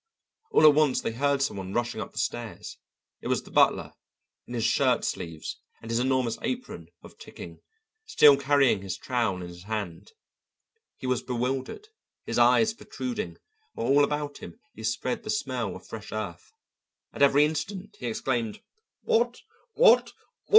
[0.49, 2.79] All at once they heard some one rushing up the stairs.
[3.21, 3.93] It was the butler,
[4.47, 7.59] in his shirt sleeves and his enormous apron of ticking,
[8.07, 10.13] still carrying his trowel in his hand.
[10.97, 11.89] He was bewildered,
[12.25, 13.37] his eyes protruding,
[13.75, 16.51] while all about him he spread the smell of fresh earth.
[17.13, 18.59] At every instant he exclaimed:
[19.03, 19.41] "What?
[19.73, 20.13] What?